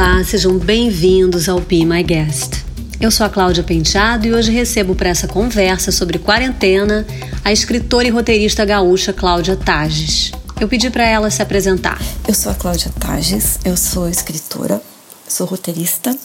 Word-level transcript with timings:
Olá, 0.00 0.22
sejam 0.22 0.56
bem-vindos 0.56 1.48
ao 1.48 1.58
Be 1.58 1.84
My 1.84 2.04
Guest. 2.04 2.62
Eu 3.00 3.10
sou 3.10 3.26
a 3.26 3.28
Cláudia 3.28 3.64
Penteado 3.64 4.28
e 4.28 4.32
hoje 4.32 4.52
recebo 4.52 4.94
para 4.94 5.08
essa 5.08 5.26
conversa 5.26 5.90
sobre 5.90 6.20
quarentena 6.20 7.04
a 7.44 7.50
escritora 7.50 8.06
e 8.06 8.10
roteirista 8.10 8.64
gaúcha 8.64 9.12
Cláudia 9.12 9.56
Tages. 9.56 10.30
Eu 10.60 10.68
pedi 10.68 10.88
para 10.88 11.04
ela 11.04 11.28
se 11.32 11.42
apresentar. 11.42 12.00
Eu 12.28 12.32
sou 12.32 12.52
a 12.52 12.54
Cláudia 12.54 12.92
Tages, 13.00 13.58
eu 13.64 13.76
sou 13.76 14.08
escritora, 14.08 14.80
sou 15.26 15.48
roteirista 15.48 16.16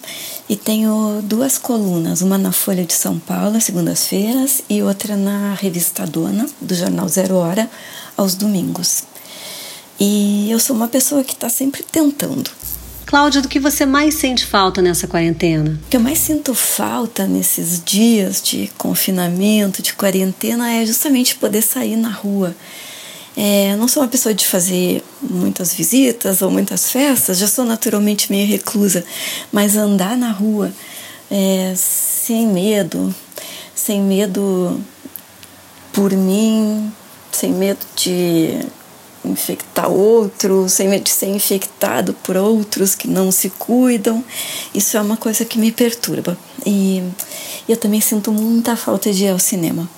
e 0.48 0.56
tenho 0.56 1.24
duas 1.24 1.58
colunas, 1.58 2.22
uma 2.22 2.38
na 2.38 2.52
Folha 2.52 2.86
de 2.86 2.94
São 2.94 3.18
Paulo, 3.18 3.60
segundas-feiras, 3.60 4.62
e 4.70 4.84
outra 4.84 5.18
na 5.18 5.56
Revista 5.56 6.06
Dona, 6.06 6.46
do 6.62 6.76
jornal 6.76 7.10
Zero 7.10 7.38
Hora, 7.38 7.68
aos 8.16 8.36
domingos. 8.36 9.04
E 10.00 10.52
eu 10.52 10.60
sou 10.60 10.76
uma 10.76 10.88
pessoa 10.88 11.24
que 11.24 11.34
está 11.34 11.50
sempre 11.50 11.82
tentando. 11.82 12.52
Cláudia, 13.14 13.44
do 13.44 13.48
que 13.48 13.60
você 13.60 13.86
mais 13.86 14.16
sente 14.16 14.44
falta 14.44 14.82
nessa 14.82 15.06
quarentena? 15.06 15.80
O 15.86 15.88
que 15.88 15.98
eu 15.98 16.02
mais 16.02 16.18
sinto 16.18 16.56
falta 16.56 17.28
nesses 17.28 17.80
dias 17.86 18.42
de 18.42 18.72
confinamento, 18.76 19.84
de 19.84 19.94
quarentena, 19.94 20.74
é 20.74 20.84
justamente 20.84 21.36
poder 21.36 21.62
sair 21.62 21.96
na 21.96 22.10
rua. 22.10 22.56
É, 23.38 23.76
não 23.76 23.88
sou 23.88 24.02
uma 24.02 24.10
pessoa 24.10 24.34
de 24.34 24.48
fazer 24.48 25.04
muitas 25.22 25.76
visitas 25.76 26.42
ou 26.42 26.50
muitas 26.50 26.90
festas, 26.90 27.38
já 27.38 27.48
sou 27.48 27.64
naturalmente 27.64 28.32
meio 28.32 28.48
reclusa, 28.48 29.06
mas 29.52 29.76
andar 29.78 30.18
na 30.18 30.32
rua 30.32 30.74
é, 31.30 31.72
sem 31.78 32.48
medo, 32.48 33.14
sem 33.76 34.02
medo 34.02 34.82
por 35.92 36.12
mim, 36.14 36.92
sem 37.32 37.52
medo 37.52 37.86
de 37.96 38.58
infectar 39.26 39.90
outros, 39.90 40.74
sem 40.74 40.88
medo 40.88 41.04
de 41.04 41.10
ser 41.10 41.28
infectado 41.28 42.14
por 42.24 42.36
outros 42.36 42.96
que 42.96 43.08
não 43.08 43.32
se 43.32 43.50
cuidam. 43.50 44.24
Isso 44.74 44.98
é 44.98 45.02
uma 45.02 45.18
coisa 45.18 45.46
que 45.46 45.58
me 45.58 45.72
perturba. 45.72 46.38
E 46.66 47.04
eu 47.68 47.78
também 47.78 48.02
sinto 48.02 48.32
muita 48.32 48.76
falta 48.76 49.12
de 49.12 49.26
ir 49.26 49.30
ao 49.30 49.40
cinema. 49.40 49.90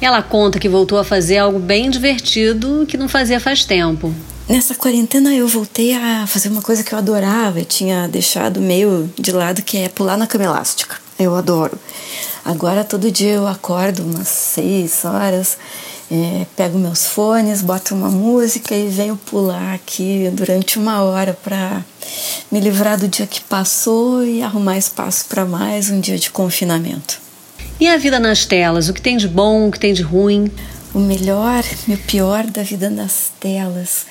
Ela 0.00 0.22
conta 0.22 0.58
que 0.58 0.68
voltou 0.68 0.98
a 0.98 1.04
fazer 1.04 1.38
algo 1.38 1.58
bem 1.58 1.90
divertido 1.90 2.84
que 2.88 2.96
não 2.96 3.08
fazia 3.08 3.38
faz 3.38 3.64
tempo. 3.64 4.12
Nessa 4.48 4.74
quarentena 4.74 5.32
eu 5.32 5.46
voltei 5.46 5.94
a 5.94 6.26
fazer 6.26 6.48
uma 6.48 6.60
coisa 6.60 6.82
que 6.82 6.92
eu 6.92 6.98
adorava, 6.98 7.60
eu 7.60 7.64
tinha 7.64 8.08
deixado 8.08 8.60
meio 8.60 9.08
de 9.16 9.30
lado, 9.30 9.62
que 9.62 9.78
é 9.78 9.88
pular 9.88 10.16
na 10.16 10.26
cama 10.26 10.44
elástica. 10.44 10.96
Eu 11.18 11.36
adoro. 11.36 11.78
Agora 12.44 12.82
todo 12.82 13.10
dia 13.10 13.34
eu 13.34 13.46
acordo 13.46 14.02
umas 14.02 14.26
seis 14.26 15.04
horas 15.04 15.56
é, 16.12 16.46
pego 16.54 16.78
meus 16.78 17.06
fones, 17.06 17.62
boto 17.62 17.94
uma 17.94 18.10
música 18.10 18.74
e 18.74 18.86
venho 18.86 19.16
pular 19.16 19.72
aqui 19.72 20.30
durante 20.34 20.78
uma 20.78 21.02
hora 21.02 21.32
para 21.42 21.82
me 22.50 22.60
livrar 22.60 22.98
do 22.98 23.08
dia 23.08 23.26
que 23.26 23.40
passou 23.40 24.22
e 24.22 24.42
arrumar 24.42 24.76
espaço 24.76 25.24
para 25.24 25.46
mais 25.46 25.88
um 25.88 26.00
dia 26.00 26.18
de 26.18 26.30
confinamento. 26.30 27.18
E 27.80 27.88
a 27.88 27.96
vida 27.96 28.20
nas 28.20 28.44
telas? 28.44 28.90
O 28.90 28.92
que 28.92 29.00
tem 29.00 29.16
de 29.16 29.26
bom, 29.26 29.68
o 29.68 29.72
que 29.72 29.80
tem 29.80 29.94
de 29.94 30.02
ruim? 30.02 30.50
O 30.92 30.98
melhor 30.98 31.64
e 31.88 31.94
o 31.94 31.98
pior 31.98 32.44
da 32.44 32.62
vida 32.62 32.90
nas 32.90 33.32
telas. 33.40 34.04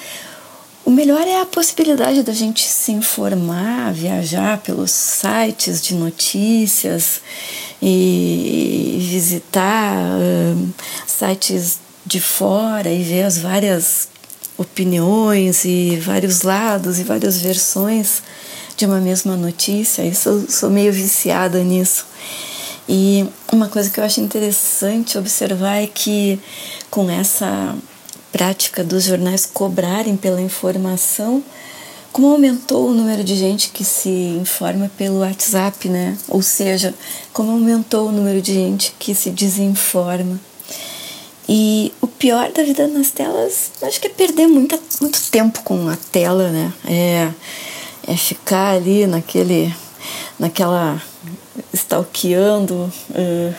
O 0.84 0.90
melhor 0.90 1.28
é 1.28 1.40
a 1.40 1.46
possibilidade 1.46 2.24
da 2.24 2.34
gente 2.34 2.68
se 2.68 2.92
informar, 2.92 3.94
viajar 3.94 4.58
pelos 4.58 4.90
sites 4.90 5.80
de 5.80 5.94
notícias 5.94 7.22
e 7.80 8.98
visitar 9.00 9.94
sites 11.06 11.78
de 12.06 12.20
fora 12.20 12.90
e 12.90 13.04
ver 13.04 13.24
as 13.24 13.38
várias 13.38 14.08
opiniões 14.58 15.66
e 15.66 15.98
vários 15.98 16.42
lados 16.42 17.00
e 17.00 17.04
várias 17.04 17.38
versões 17.38 18.22
de 18.78 18.86
uma 18.86 19.00
mesma 19.00 19.36
notícia. 19.36 20.04
Eu 20.04 20.48
sou 20.48 20.70
meio 20.70 20.92
viciada 20.92 21.64
nisso. 21.64 22.06
E 22.88 23.26
uma 23.52 23.68
coisa 23.70 23.90
que 23.90 24.00
eu 24.00 24.04
acho 24.04 24.20
interessante 24.22 25.18
observar 25.18 25.84
é 25.84 25.88
que 25.88 26.40
com 26.90 27.10
essa 27.10 27.76
prática 28.32 28.84
dos 28.84 29.04
jornais 29.04 29.46
cobrarem 29.46 30.16
pela 30.16 30.42
informação, 30.42 31.44
como 32.12 32.28
aumentou 32.28 32.90
o 32.90 32.94
número 32.94 33.24
de 33.24 33.36
gente 33.36 33.70
que 33.70 33.86
se 33.86 34.10
informa 34.10 34.92
pelo 34.98 35.20
WhatsApp, 35.20 35.88
né? 35.88 36.18
Ou 36.28 36.42
seja, 36.42 36.94
como 37.32 37.52
aumentou 37.52 38.10
o 38.10 38.12
número 38.12 38.42
de 38.42 38.54
gente 38.54 38.94
que 39.00 39.16
se 39.16 39.30
desinforma. 39.30 40.40
E 41.50 41.92
o 42.02 42.08
pior 42.08 42.52
da 42.52 42.64
vida 42.64 42.88
nas 42.88 43.12
telas, 43.12 43.72
acho 43.82 44.00
que 44.00 44.08
é 44.08 44.10
perder 44.10 44.48
muita, 44.48 44.80
muito 45.02 45.20
tempo 45.30 45.62
com 45.64 45.90
a 45.90 45.98
tela, 46.12 46.50
né? 46.50 46.74
É, 46.86 47.30
é 48.08 48.16
ficar 48.16 48.76
ali 48.76 49.06
naquele, 49.08 49.74
naquela 50.40 51.02
stalkeando 51.74 52.92
uh, 53.10 53.56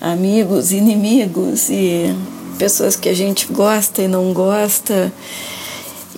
amigos, 0.00 0.72
inimigos 0.72 1.68
e 1.70 2.14
pessoas 2.58 2.96
que 2.96 3.08
a 3.08 3.14
gente 3.14 3.46
gosta 3.52 4.02
e 4.02 4.08
não 4.08 4.32
gosta. 4.32 5.12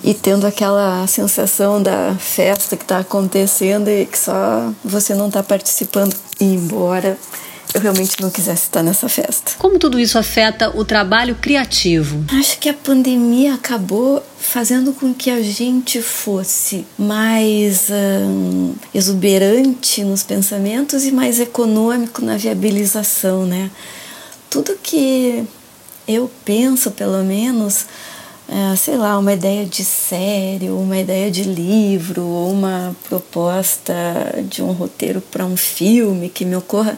E 0.03 0.13
tendo 0.13 0.45
aquela 0.45 1.07
sensação 1.07 1.81
da 1.81 2.15
festa 2.19 2.77
que 2.77 2.83
está 2.83 2.99
acontecendo 2.99 3.89
e 3.89 4.05
que 4.05 4.17
só 4.17 4.71
você 4.83 5.15
não 5.15 5.27
está 5.27 5.41
participando. 5.41 6.15
E 6.39 6.43
embora 6.43 7.17
eu 7.75 7.81
realmente 7.81 8.21
não 8.21 8.29
quisesse 8.29 8.63
estar 8.63 8.81
nessa 8.81 9.09
festa. 9.09 9.51
Como 9.59 9.77
tudo 9.77 9.99
isso 9.99 10.17
afeta 10.17 10.69
o 10.69 10.85
trabalho 10.85 11.35
criativo? 11.35 12.23
Acho 12.39 12.57
que 12.57 12.69
a 12.69 12.73
pandemia 12.73 13.53
acabou 13.53 14.23
fazendo 14.39 14.93
com 14.93 15.13
que 15.13 15.29
a 15.29 15.41
gente 15.41 16.01
fosse 16.01 16.87
mais 16.97 17.89
hum, 17.89 18.73
exuberante 18.93 20.05
nos 20.05 20.23
pensamentos 20.23 21.03
e 21.03 21.11
mais 21.11 21.37
econômico 21.37 22.23
na 22.23 22.37
viabilização, 22.37 23.45
né? 23.45 23.69
Tudo 24.49 24.77
que 24.81 25.43
eu 26.07 26.31
penso, 26.45 26.91
pelo 26.91 27.25
menos, 27.25 27.87
é, 28.47 28.73
sei 28.77 28.95
lá, 28.95 29.19
uma 29.19 29.33
ideia 29.33 29.65
de 29.65 29.83
série, 29.83 30.69
uma 30.69 30.97
ideia 30.97 31.29
de 31.29 31.43
livro, 31.43 32.21
ou 32.21 32.51
uma 32.51 32.95
proposta 33.09 33.93
de 34.47 34.63
um 34.63 34.71
roteiro 34.71 35.19
para 35.19 35.45
um 35.45 35.57
filme 35.57 36.29
que 36.29 36.45
me 36.45 36.55
ocorra 36.55 36.97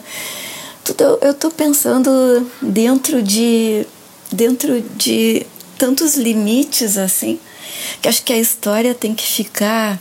tudo 0.94 1.18
eu 1.20 1.32
estou 1.32 1.50
pensando 1.50 2.50
dentro 2.62 3.22
de 3.22 3.86
dentro 4.32 4.80
de 4.96 5.46
tantos 5.76 6.16
limites 6.16 6.96
assim 6.96 7.38
que 8.00 8.08
acho 8.08 8.22
que 8.22 8.32
a 8.32 8.38
história 8.38 8.94
tem 8.94 9.14
que 9.14 9.24
ficar 9.24 9.98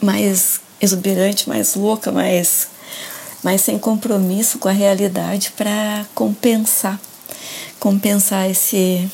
mais 0.00 0.60
exuberante, 0.80 1.48
mais 1.48 1.74
louca, 1.74 2.10
mais 2.10 2.68
mais 3.42 3.60
sem 3.60 3.78
compromisso 3.78 4.58
com 4.58 4.68
a 4.68 4.72
realidade 4.72 5.52
para 5.56 6.04
compensar 6.14 7.00
compensar 7.78 8.50
esse 8.50 9.08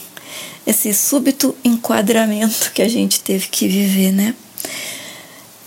esse 0.66 0.94
súbito 0.94 1.54
enquadramento 1.64 2.70
que 2.72 2.82
a 2.82 2.88
gente 2.88 3.20
teve 3.20 3.48
que 3.48 3.66
viver, 3.66 4.12
né? 4.12 4.34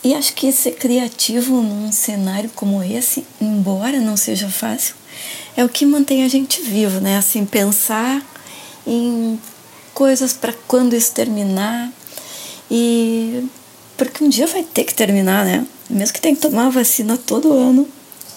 E 0.03 0.13
acho 0.13 0.33
que 0.33 0.51
ser 0.51 0.71
criativo 0.71 1.61
num 1.61 1.91
cenário 1.91 2.49
como 2.53 2.83
esse, 2.83 3.25
embora 3.39 3.99
não 3.99 4.17
seja 4.17 4.49
fácil, 4.49 4.95
é 5.55 5.63
o 5.63 5.69
que 5.69 5.85
mantém 5.85 6.23
a 6.23 6.27
gente 6.27 6.61
vivo, 6.61 6.99
né? 6.99 7.17
Assim, 7.17 7.45
pensar 7.45 8.21
em 8.85 9.39
coisas 9.93 10.33
para 10.33 10.53
quando 10.67 10.95
isso 10.95 11.13
terminar 11.13 11.89
e 12.69 13.45
porque 13.95 14.23
um 14.23 14.29
dia 14.29 14.47
vai 14.47 14.63
ter 14.63 14.83
que 14.83 14.93
terminar, 14.93 15.45
né? 15.45 15.65
Mesmo 15.89 16.13
que 16.13 16.21
tenha 16.21 16.35
que 16.35 16.41
tomar 16.41 16.67
a 16.67 16.69
vacina 16.69 17.17
todo 17.17 17.53
ano, 17.53 17.87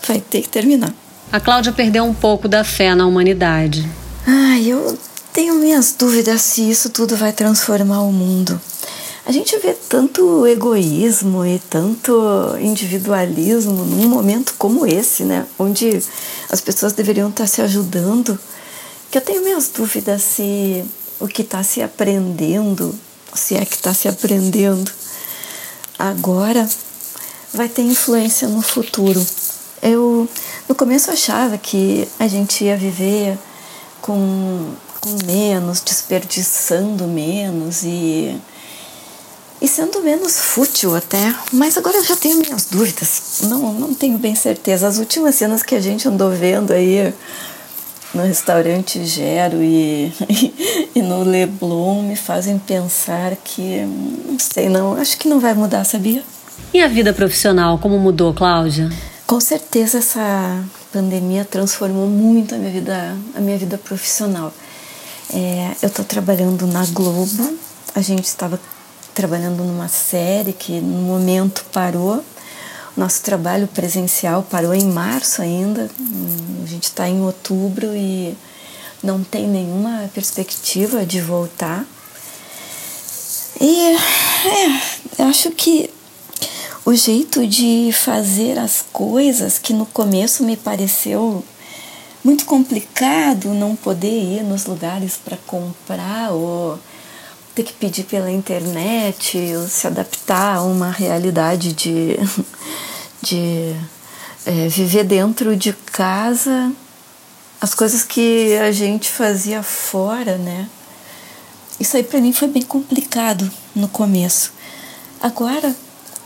vai 0.06 0.21
ter 0.21 0.43
que 0.43 0.49
terminar. 0.49 0.94
A 1.32 1.41
Cláudia 1.41 1.72
perdeu 1.72 2.05
um 2.05 2.15
pouco 2.15 2.46
da 2.46 2.62
fé 2.62 2.94
na 2.94 3.06
humanidade. 3.06 3.88
Ai, 4.26 4.67
eu 4.67 4.96
tenho 5.32 5.55
minhas 5.55 5.94
dúvidas 5.99 6.43
se 6.43 6.70
isso 6.70 6.90
tudo 6.90 7.17
vai 7.17 7.32
transformar 7.32 8.02
o 8.02 8.12
mundo. 8.12 8.61
A 9.26 9.32
gente 9.32 9.58
vê 9.58 9.73
tanto 9.88 10.46
egoísmo 10.46 11.44
e 11.44 11.58
tanto 11.58 12.14
individualismo 12.61 13.84
num 13.84 14.08
momento 14.08 14.55
como 14.56 14.87
esse, 14.87 15.25
né? 15.25 15.44
Onde 15.58 16.00
as 16.49 16.61
pessoas 16.61 16.93
deveriam 16.93 17.28
estar 17.28 17.49
se 17.49 17.61
ajudando, 17.61 18.38
que 19.11 19.19
eu 19.19 19.23
tenho 19.23 19.43
minhas 19.43 19.69
dúvidas 19.69 20.23
se 20.23 20.84
o 21.19 21.26
que 21.26 21.43
está 21.43 21.64
se 21.64 21.82
aprendendo, 21.82 22.94
se 23.34 23.56
é 23.56 23.64
que 23.64 23.75
está 23.75 23.93
se 23.93 24.06
aprendendo 24.06 24.93
agora, 25.99 26.69
vai 27.52 27.69
ter 27.69 27.82
influência 27.82 28.46
no 28.46 28.62
futuro. 28.62 29.26
Eu 29.82 30.28
no 30.69 30.75
começo 30.76 31.11
achava 31.11 31.58
que 31.58 32.06
a 32.20 32.28
gente 32.28 32.62
ia 32.62 32.76
viver 32.76 33.37
com, 34.00 34.70
com 35.00 35.26
menos, 35.26 35.81
desperdiçando 35.81 37.08
menos 37.08 37.82
e 37.82 38.40
e 39.61 39.67
sendo 39.67 40.03
menos 40.03 40.38
fútil 40.38 40.94
até, 40.94 41.35
mas 41.53 41.76
agora 41.79 41.97
eu 41.97 42.05
já 42.05 42.17
tenho 42.17 42.38
minhas 42.38 42.67
dúvidas, 42.67 43.41
não, 43.44 43.73
não 43.73 43.94
tenho 43.94 44.19
bem 44.19 44.35
certeza. 44.35 44.87
As 44.87 44.99
últimas 44.99 45.35
cenas 45.35 45.62
que 45.62 45.75
a 45.75 45.81
gente 45.81 46.06
andou 46.06 46.31
vendo 46.31 46.73
aí 46.73 47.12
no 48.14 48.23
restaurante 48.23 49.05
Gero 49.05 49.62
e, 49.62 50.12
e, 50.29 50.88
e 50.97 51.03
no 51.03 51.23
Leblon 51.23 52.03
me 52.03 52.17
fazem 52.17 52.58
pensar 52.58 53.37
que, 53.37 53.81
não 54.26 54.38
sei 54.38 54.69
não, 54.69 54.94
acho 54.94 55.17
que 55.19 55.29
não 55.29 55.41
vai 55.41 55.55
mudar, 55.55 55.85
sabia? 55.85 56.23
E 56.73 56.82
a 56.82 56.88
vida 56.88 57.12
profissional, 57.12 57.79
como 57.79 57.99
mudou, 57.99 58.35
Cláudia? 58.35 58.91
Com 59.26 59.41
certeza 59.41 59.99
essa 59.99 60.64
pandemia 60.93 61.44
transformou 61.44 62.06
muito 62.06 62.55
a 62.55 62.59
minha 62.59 62.70
vida, 62.70 63.17
a 63.35 63.41
minha 63.41 63.59
vida 63.59 63.79
profissional. 63.79 64.52
É, 65.32 65.73
eu 65.82 65.88
estou 65.88 66.05
trabalhando 66.05 66.67
na 66.67 66.85
Globo, 66.87 67.59
a 67.94 68.00
gente 68.00 68.26
estava 68.26 68.61
trabalhando 69.16 69.64
numa 69.64 69.88
série 69.88 70.52
que 70.52 70.78
no 70.78 70.98
momento 70.98 71.64
parou. 71.72 72.22
Nosso 72.94 73.22
trabalho 73.22 73.66
presencial 73.66 74.42
parou 74.42 74.74
em 74.74 74.84
março 74.84 75.40
ainda, 75.40 75.90
a 76.62 76.66
gente 76.66 76.84
está 76.84 77.08
em 77.08 77.22
outubro 77.22 77.96
e 77.96 78.36
não 79.02 79.24
tem 79.24 79.48
nenhuma 79.48 80.10
perspectiva 80.14 81.04
de 81.04 81.20
voltar. 81.20 81.84
E 83.58 83.96
é, 85.18 85.22
acho 85.24 85.50
que 85.50 85.90
o 86.84 86.94
jeito 86.94 87.46
de 87.46 87.90
fazer 87.92 88.58
as 88.58 88.84
coisas 88.92 89.58
que 89.58 89.72
no 89.72 89.86
começo 89.86 90.44
me 90.44 90.56
pareceu 90.56 91.42
muito 92.22 92.44
complicado 92.44 93.54
não 93.54 93.74
poder 93.74 94.38
ir 94.38 94.42
nos 94.42 94.66
lugares 94.66 95.16
para 95.16 95.38
comprar 95.46 96.32
ou 96.32 96.78
ter 97.56 97.62
que 97.62 97.73
pedir 97.73 98.05
pela 98.05 98.31
internet 98.31 99.38
ou 99.56 99.67
se 99.67 99.87
adaptar 99.87 100.56
a 100.56 100.62
uma 100.62 100.91
realidade 100.91 101.73
de, 101.73 102.19
de 103.23 103.75
é, 104.44 104.69
viver 104.69 105.05
dentro 105.05 105.56
de 105.56 105.73
casa 105.73 106.70
as 107.58 107.75
coisas 107.75 108.03
que 108.03 108.55
a 108.58 108.70
gente 108.70 109.08
fazia 109.08 109.62
fora, 109.62 110.37
né? 110.37 110.69
Isso 111.81 111.97
aí 111.97 112.03
para 112.03 112.20
mim 112.20 112.31
foi 112.31 112.47
bem 112.47 112.61
complicado 112.61 113.50
no 113.75 113.88
começo. 113.88 114.52
Agora 115.19 115.75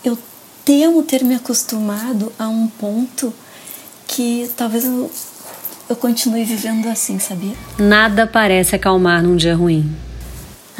eu 0.04 0.18
temo 0.64 1.00
ter 1.04 1.22
me 1.22 1.36
acostumado 1.36 2.32
a 2.36 2.48
um 2.48 2.66
ponto 2.66 3.32
que 4.08 4.50
talvez 4.56 4.84
eu, 4.84 5.08
eu 5.88 5.94
continue 5.94 6.42
vivendo 6.42 6.88
assim, 6.88 7.20
sabia? 7.20 7.54
Nada 7.78 8.26
parece 8.26 8.74
acalmar 8.74 9.22
num 9.22 9.36
dia 9.36 9.54
ruim. 9.54 10.09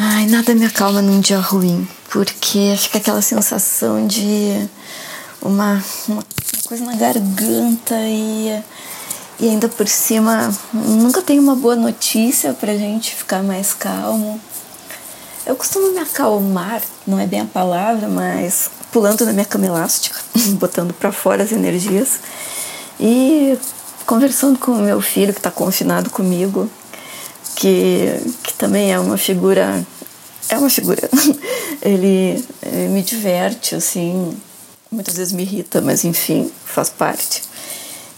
Ai, 0.02 0.25
nada 0.25 0.55
me 0.55 0.64
acalma 0.64 1.02
num 1.02 1.20
dia 1.20 1.38
ruim, 1.38 1.87
porque 2.08 2.75
fica 2.79 2.97
aquela 2.97 3.20
sensação 3.20 4.06
de 4.06 4.67
uma, 5.43 5.85
uma 6.08 6.25
coisa 6.67 6.82
na 6.87 6.97
garganta 6.97 7.94
e 8.06 8.62
e 9.38 9.47
ainda 9.47 9.69
por 9.69 9.87
cima 9.87 10.50
nunca 10.73 11.20
tem 11.20 11.38
uma 11.38 11.55
boa 11.55 11.76
notícia 11.76 12.55
pra 12.55 12.79
gente 12.79 13.14
ficar 13.14 13.43
mais 13.43 13.75
calmo. 13.75 14.41
Eu 15.44 15.55
costumo 15.55 15.93
me 15.93 15.99
acalmar, 15.99 16.81
não 17.06 17.20
é 17.20 17.26
bem 17.26 17.41
a 17.41 17.44
palavra, 17.44 18.08
mas 18.08 18.70
pulando 18.91 19.26
na 19.26 19.35
minha 19.35 19.44
cama 19.44 19.67
elástica, 19.67 20.19
botando 20.58 20.94
para 20.94 21.12
fora 21.12 21.43
as 21.43 21.53
energias 21.53 22.20
e 22.99 23.58
conversando 24.06 24.58
com 24.58 24.73
o 24.73 24.79
meu 24.79 25.03
filho 25.03 25.35
que 25.35 25.41
está 25.41 25.50
confinado 25.50 26.08
comigo, 26.08 26.70
que, 27.56 28.20
que 28.43 28.55
também 28.55 28.93
é 28.93 28.99
uma 28.99 29.17
figura 29.17 29.85
é 30.50 30.58
uma 30.58 30.70
figura. 30.70 31.08
Ele, 31.82 32.44
ele 32.62 32.88
me 32.88 33.00
diverte, 33.00 33.75
assim, 33.75 34.37
muitas 34.93 35.17
vezes 35.17 35.32
me 35.32 35.44
irrita, 35.44 35.81
mas 35.81 36.05
enfim, 36.05 36.50
faz 36.67 36.91
parte. 36.91 37.43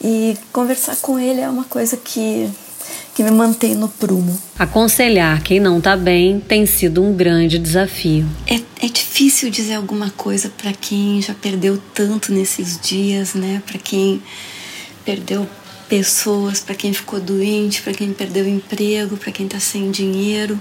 E 0.02 0.36
conversar 0.52 0.96
com 0.96 1.16
ele 1.16 1.40
é 1.40 1.48
uma 1.48 1.62
coisa 1.62 1.96
que, 1.96 2.50
que 3.14 3.22
me 3.22 3.30
mantém 3.30 3.76
no 3.76 3.88
prumo. 3.88 4.36
Aconselhar 4.58 5.40
quem 5.44 5.60
não 5.60 5.78
está 5.78 5.96
bem 5.96 6.40
tem 6.40 6.66
sido 6.66 7.04
um 7.04 7.14
grande 7.14 7.56
desafio. 7.56 8.26
É, 8.48 8.60
é 8.84 8.88
difícil 8.88 9.48
dizer 9.48 9.74
alguma 9.74 10.10
coisa 10.10 10.50
para 10.58 10.72
quem 10.72 11.22
já 11.22 11.34
perdeu 11.34 11.80
tanto 11.94 12.32
nesses 12.32 12.80
dias, 12.80 13.34
né? 13.34 13.62
Para 13.64 13.78
quem 13.78 14.20
perdeu 15.04 15.46
pessoas, 15.92 16.58
para 16.58 16.74
quem 16.74 16.94
ficou 16.94 17.20
doente, 17.20 17.82
para 17.82 17.92
quem 17.92 18.14
perdeu 18.14 18.48
emprego, 18.48 19.14
para 19.18 19.30
quem 19.30 19.44
está 19.44 19.60
sem 19.60 19.90
dinheiro. 19.90 20.58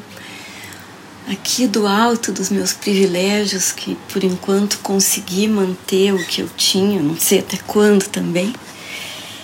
Aqui 1.26 1.68
do 1.68 1.88
alto 1.88 2.34
dos 2.34 2.50
meus 2.50 2.74
privilégios, 2.74 3.72
que 3.72 3.96
por 4.12 4.26
enquanto 4.26 4.80
consegui 4.80 5.48
manter 5.48 6.14
o 6.14 6.22
que 6.22 6.42
eu 6.42 6.50
tinha, 6.58 7.02
não 7.02 7.18
sei 7.18 7.40
até 7.40 7.56
quando 7.66 8.10
também 8.10 8.54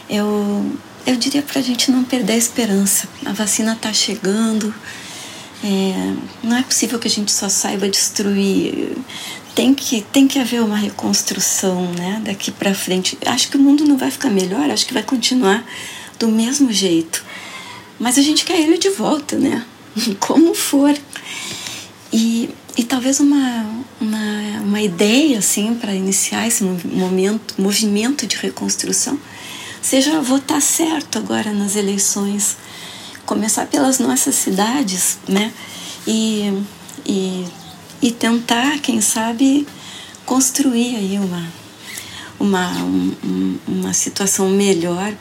eu, 0.09 0.69
eu 1.05 1.15
diria 1.15 1.41
para 1.41 1.59
a 1.59 1.63
gente 1.63 1.89
não 1.89 2.03
perder 2.03 2.33
a 2.33 2.37
esperança. 2.37 3.07
A 3.25 3.31
vacina 3.31 3.71
está 3.71 3.93
chegando, 3.93 4.75
é, 5.63 6.13
não 6.43 6.57
é 6.57 6.63
possível 6.63 6.99
que 6.99 7.07
a 7.07 7.11
gente 7.11 7.31
só 7.31 7.47
saiba 7.47 7.87
destruir. 7.87 8.91
Tem 9.57 9.73
que, 9.73 10.01
tem 10.01 10.27
que 10.27 10.37
haver 10.37 10.61
uma 10.61 10.77
reconstrução 10.77 11.91
né, 11.93 12.21
daqui 12.23 12.51
para 12.51 12.75
frente. 12.75 13.17
Acho 13.25 13.49
que 13.49 13.57
o 13.57 13.59
mundo 13.59 13.85
não 13.85 13.97
vai 13.97 14.11
ficar 14.11 14.29
melhor, 14.29 14.69
acho 14.69 14.85
que 14.85 14.93
vai 14.93 15.01
continuar 15.01 15.65
do 16.19 16.27
mesmo 16.27 16.71
jeito. 16.71 17.25
Mas 17.97 18.19
a 18.19 18.21
gente 18.21 18.45
quer 18.45 18.61
ele 18.61 18.77
de 18.77 18.91
volta, 18.91 19.35
né? 19.35 19.65
Como 20.21 20.53
for. 20.53 20.95
E, 22.13 22.51
e 22.77 22.83
talvez 22.83 23.19
uma, 23.19 23.65
uma, 23.99 24.61
uma 24.61 24.79
ideia 24.79 25.39
assim 25.39 25.73
para 25.73 25.91
iniciar 25.91 26.47
esse 26.47 26.63
momento, 26.63 27.59
movimento 27.59 28.27
de 28.27 28.35
reconstrução 28.35 29.19
seja 29.81 30.21
votar 30.21 30.61
certo 30.61 31.17
agora 31.17 31.51
nas 31.51 31.75
eleições. 31.75 32.57
Começar 33.25 33.65
pelas 33.65 33.97
nossas 33.97 34.35
cidades, 34.35 35.17
né? 35.27 35.51
E, 36.05 36.53
e 38.07 38.11
tentar, 38.11 38.79
quem 38.79 39.01
sabe, 39.01 39.67
construir 40.25 40.95
aí 40.95 41.19
uma, 41.19 41.45
uma, 42.39 42.71
um, 42.83 43.57
uma 43.67 43.93
situação 43.93 44.49
melhor 44.49 45.13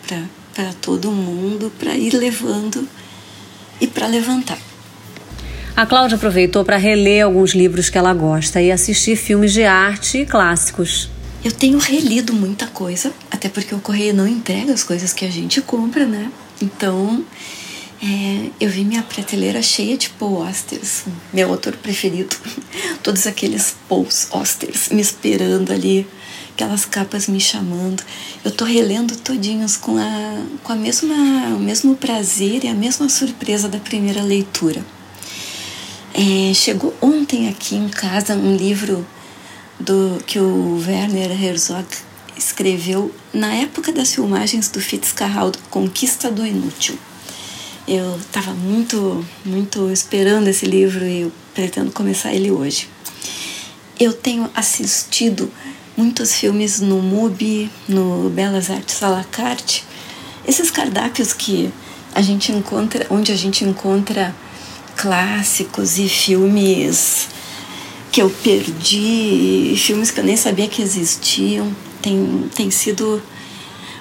para 0.55 0.73
todo 0.81 1.11
mundo, 1.11 1.73
para 1.81 1.97
ir 1.97 2.15
levando 2.15 2.87
e 3.81 3.89
para 3.89 4.07
levantar. 4.07 4.59
A 5.77 5.85
Cláudia 5.85 6.15
aproveitou 6.15 6.65
para 6.65 6.77
reler 6.77 7.25
alguns 7.25 7.55
livros 7.57 7.91
que 7.91 7.99
ela 7.99 8.15
gosta 8.15 8.63
e 8.63 8.71
assistir 8.71 9.17
filmes 9.17 9.53
de 9.53 9.65
arte 9.65 10.19
e 10.19 10.27
clássicos. 10.27 11.11
Eu 11.45 11.51
tenho 11.51 11.79
relido 11.79 12.33
muita 12.33 12.69
coisa, 12.69 13.13
até 13.33 13.49
porque 13.49 13.75
o 13.75 13.81
correio 13.81 14.15
não 14.15 14.29
entrega 14.29 14.73
as 14.73 14.85
coisas 14.85 15.13
que 15.13 15.25
a 15.25 15.31
gente 15.31 15.61
compra, 15.61 16.07
né? 16.07 16.31
Então, 16.63 17.25
é, 18.03 18.51
eu 18.61 18.69
vi 18.69 18.85
minha 18.85 19.03
prateleira 19.03 19.63
cheia 19.63 19.97
de 19.97 20.11
Paul 20.11 20.47
meu 21.33 21.51
autor 21.51 21.77
preferido. 21.77 22.37
Todos 23.03 23.27
aqueles 23.27 23.75
Paul 23.89 24.07
me 24.91 25.01
esperando 25.01 25.73
ali, 25.73 26.07
aquelas 26.53 26.85
capas 26.85 27.27
me 27.27 27.41
chamando. 27.41 28.03
Eu 28.45 28.51
tô 28.51 28.65
relendo 28.65 29.17
todinhos 29.17 29.77
com, 29.77 29.97
a, 29.97 30.43
com 30.63 30.73
a 30.73 30.77
mesma, 30.77 31.15
o 31.57 31.59
mesmo 31.59 31.97
prazer 31.97 32.65
e 32.65 32.69
a 32.69 32.75
mesma 32.75 33.09
surpresa 33.09 33.69
da 33.69 33.79
primeira 33.79 34.23
leitura. 34.23 34.85
É, 36.13 36.53
chegou 36.55 36.95
ontem 37.01 37.49
aqui 37.49 37.77
em 37.77 37.89
casa 37.89 38.35
um 38.35 38.57
livro 38.57 39.07
do 39.79 40.23
que 40.27 40.39
o 40.39 40.83
Werner 40.87 41.31
Herzog 41.31 41.87
escreveu 42.37 43.15
na 43.33 43.55
época 43.55 43.93
das 43.93 44.15
filmagens 44.15 44.69
do 44.69 44.81
Fitzcarraldo 44.81 45.59
Conquista 45.71 46.31
do 46.31 46.45
Inútil. 46.45 46.99
Eu 47.89 48.17
estava 48.17 48.53
muito, 48.53 49.25
muito 49.45 49.93
esperando 49.93 50.49
esse 50.49 50.67
livro 50.67 51.05
e 51.05 51.21
eu 51.21 51.33
pretendo 51.55 51.93
começar 51.93 52.35
ele 52.35 52.51
hoje. 52.51 52.89
Eu 53.99 54.13
tenho 54.13 54.51
assistido 54.57 55.49
muitos 55.97 56.35
filmes 56.35 56.81
no 56.81 57.01
MUBI, 57.01 57.71
no 57.89 58.29
Belas 58.31 58.71
Artes 58.71 59.01
à 59.05 59.09
la 59.09 59.23
carte, 59.23 59.85
esses 60.45 60.69
cardápios 60.69 61.33
que 61.33 61.73
a 62.13 62.21
gente 62.21 62.51
encontra, 62.51 63.07
onde 63.09 63.31
a 63.31 63.37
gente 63.37 63.65
encontra 63.65 64.35
clássicos 64.97 65.97
e 65.97 66.09
filmes 66.09 67.29
que 68.11 68.21
eu 68.21 68.29
perdi, 68.31 69.75
filmes 69.77 70.11
que 70.11 70.19
eu 70.19 70.25
nem 70.25 70.37
sabia 70.37 70.67
que 70.67 70.83
existiam. 70.83 71.71
Tem, 72.03 72.51
tem 72.53 72.69
sido 72.69 73.23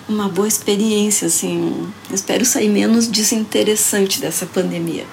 uma 0.08 0.30
boa 0.30 0.48
experiência, 0.48 1.28
assim. 1.28 1.92
espero 2.14 2.46
sair 2.46 2.70
menos 2.70 3.08
desinteressante 3.08 4.22
dessa 4.22 4.46
pandemia. 4.46 5.06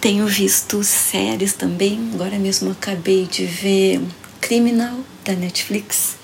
Tenho 0.00 0.26
visto 0.26 0.82
séries 0.82 1.52
também. 1.52 2.10
Agora 2.14 2.38
mesmo 2.38 2.70
acabei 2.70 3.26
de 3.26 3.44
ver 3.44 4.00
Criminal 4.40 4.98
da 5.24 5.34
Netflix. 5.34 6.16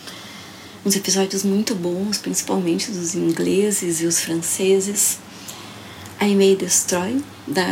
Uns 0.84 0.96
episódios 0.96 1.42
muito 1.42 1.74
bons, 1.74 2.18
principalmente 2.18 2.90
dos 2.90 3.14
ingleses 3.14 4.00
e 4.00 4.06
os 4.06 4.20
franceses. 4.20 5.18
I 6.20 6.34
May 6.34 6.56
Destroy 6.56 7.22
da 7.46 7.66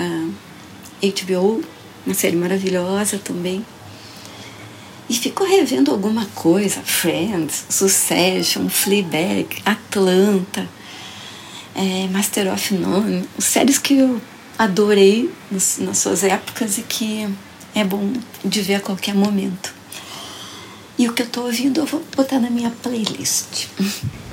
HBO, 1.01 1.63
uma 2.07 2.15
série 2.15 2.37
maravilhosa 2.37 3.19
também 3.19 3.65
e 5.09 5.15
ficou 5.15 5.47
revendo 5.47 5.91
alguma 5.91 6.27
coisa, 6.35 6.81
Friends, 6.83 7.65
Succession, 7.69 8.69
Fleabag, 8.69 9.49
Atlanta, 9.65 10.69
é, 11.75 12.07
Master 12.09 12.53
of 12.53 12.75
None, 12.75 13.25
séries 13.39 13.79
que 13.79 13.99
eu 13.99 14.21
adorei 14.59 15.31
nas, 15.51 15.79
nas 15.79 15.99
suas 15.99 16.25
épocas 16.25 16.79
e 16.79 16.83
que 16.83 17.29
é 17.75 17.85
bom 17.85 18.13
de 18.45 18.63
ver 18.63 18.77
a 18.77 18.81
qualquer 18.81 19.15
momento. 19.15 19.75
E 20.97 21.09
o 21.09 21.13
que 21.13 21.23
eu 21.23 21.27
tô 21.27 21.43
ouvindo 21.43 21.81
eu 21.81 21.87
vou 21.87 22.03
botar 22.17 22.39
na 22.39 22.49
minha 22.49 22.71
playlist. 22.71 23.67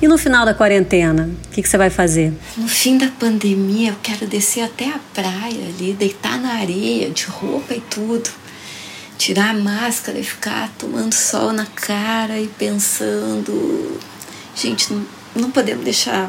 E 0.00 0.06
no 0.06 0.16
final 0.16 0.46
da 0.46 0.54
quarentena, 0.54 1.28
o 1.46 1.50
que, 1.50 1.60
que 1.60 1.68
você 1.68 1.76
vai 1.76 1.90
fazer? 1.90 2.32
No 2.56 2.68
fim 2.68 2.96
da 2.96 3.08
pandemia, 3.08 3.90
eu 3.90 3.96
quero 4.00 4.26
descer 4.28 4.62
até 4.62 4.88
a 4.88 5.00
praia 5.12 5.66
ali, 5.68 5.92
deitar 5.92 6.40
na 6.40 6.54
areia, 6.54 7.10
de 7.10 7.24
roupa 7.24 7.74
e 7.74 7.80
tudo. 7.80 8.30
Tirar 9.22 9.50
a 9.50 9.54
máscara 9.54 10.18
e 10.18 10.24
ficar 10.24 10.68
tomando 10.76 11.14
sol 11.14 11.52
na 11.52 11.64
cara 11.64 12.40
e 12.40 12.48
pensando. 12.48 13.96
Gente, 14.52 14.92
não, 14.92 15.06
não 15.36 15.50
podemos 15.52 15.84
deixar. 15.84 16.28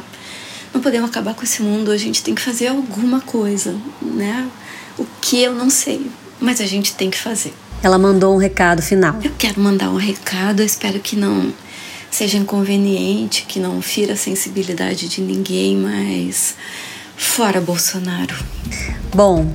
Não 0.72 0.80
podemos 0.80 1.10
acabar 1.10 1.34
com 1.34 1.42
esse 1.42 1.64
mundo. 1.64 1.90
A 1.90 1.98
gente 1.98 2.22
tem 2.22 2.36
que 2.36 2.42
fazer 2.44 2.68
alguma 2.68 3.20
coisa, 3.20 3.76
né? 4.00 4.48
O 4.96 5.08
que 5.20 5.42
eu 5.42 5.56
não 5.56 5.72
sei, 5.72 6.06
mas 6.40 6.62
a 6.62 6.68
gente 6.68 6.94
tem 6.94 7.10
que 7.10 7.18
fazer. 7.18 7.52
Ela 7.82 7.98
mandou 7.98 8.36
um 8.36 8.38
recado 8.38 8.84
final. 8.84 9.20
Eu 9.24 9.32
quero 9.40 9.60
mandar 9.60 9.90
um 9.90 9.98
recado, 9.98 10.60
eu 10.60 10.66
espero 10.68 11.00
que 11.00 11.16
não 11.16 11.52
seja 12.12 12.38
inconveniente, 12.38 13.46
que 13.48 13.60
não 13.60 13.82
fira 13.82 14.14
a 14.14 14.16
sensibilidade 14.16 15.10
de 15.10 15.20
ninguém, 15.20 15.76
mas 15.76 16.54
fora 17.18 17.60
Bolsonaro. 17.60 18.36
Bom, 19.16 19.52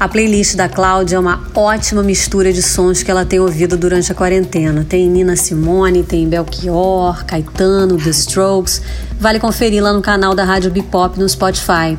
a 0.00 0.08
playlist 0.08 0.54
da 0.54 0.68
Cláudia 0.68 1.16
é 1.16 1.18
uma 1.18 1.42
ótima 1.54 2.02
mistura 2.02 2.52
de 2.52 2.62
sons 2.62 3.02
que 3.02 3.10
ela 3.10 3.24
tem 3.24 3.40
ouvido 3.40 3.76
durante 3.76 4.12
a 4.12 4.14
quarentena. 4.14 4.86
Tem 4.88 5.08
Nina 5.08 5.34
Simone, 5.34 6.04
tem 6.04 6.28
Belchior, 6.28 7.24
Caetano, 7.24 7.96
The 7.98 8.10
Strokes. 8.10 8.80
Vale 9.18 9.40
conferir 9.40 9.82
lá 9.82 9.92
no 9.92 10.00
canal 10.00 10.36
da 10.36 10.44
Rádio 10.44 10.70
Bipop 10.70 11.18
no 11.18 11.28
Spotify. 11.28 11.98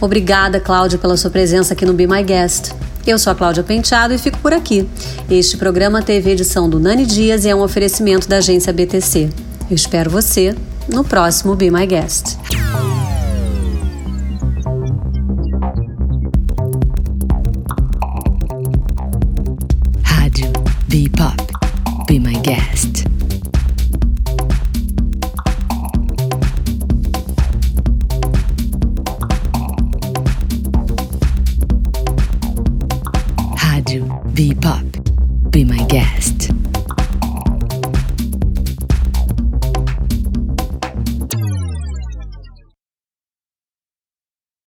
Obrigada, 0.00 0.58
Cláudia, 0.58 0.98
pela 0.98 1.18
sua 1.18 1.30
presença 1.30 1.74
aqui 1.74 1.84
no 1.84 1.92
Be 1.92 2.06
My 2.06 2.22
Guest. 2.22 2.72
Eu 3.06 3.18
sou 3.18 3.30
a 3.30 3.36
Cláudia 3.36 3.62
Penteado 3.62 4.14
e 4.14 4.18
fico 4.18 4.38
por 4.38 4.54
aqui. 4.54 4.88
Este 5.28 5.58
programa 5.58 6.00
teve 6.00 6.30
edição 6.30 6.70
do 6.70 6.80
Nani 6.80 7.04
Dias 7.04 7.44
e 7.44 7.50
é 7.50 7.54
um 7.54 7.60
oferecimento 7.60 8.26
da 8.26 8.38
agência 8.38 8.72
BTC. 8.72 9.28
Eu 9.70 9.76
espero 9.76 10.08
você 10.08 10.54
no 10.88 11.04
próximo 11.04 11.54
Be 11.54 11.70
My 11.70 11.86
Guest. 11.86 12.38
Be 22.44 22.83